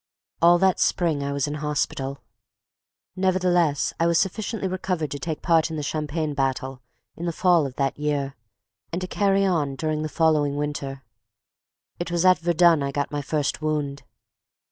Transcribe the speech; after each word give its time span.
All 0.41 0.57
that 0.57 0.79
spring 0.79 1.21
I 1.23 1.31
was 1.31 1.45
in 1.47 1.53
hospital. 1.53 2.23
Nevertheless, 3.15 3.93
I 3.99 4.07
was 4.07 4.19
sufficiently 4.19 4.67
recovered 4.67 5.11
to 5.11 5.19
take 5.19 5.43
part 5.43 5.69
in 5.69 5.75
the 5.75 5.83
Champagne 5.83 6.33
battle 6.33 6.81
in 7.15 7.27
the 7.27 7.31
fall 7.31 7.67
of 7.67 7.75
that 7.75 7.99
year, 7.99 8.35
and 8.91 8.99
to 8.99 9.07
"carry 9.07 9.45
on" 9.45 9.75
during 9.75 10.01
the 10.01 10.09
following 10.09 10.55
winter. 10.55 11.03
It 11.99 12.09
was 12.09 12.25
at 12.25 12.39
Verdun 12.39 12.81
I 12.81 12.91
got 12.91 13.11
my 13.11 13.21
first 13.21 13.61
wound. 13.61 14.01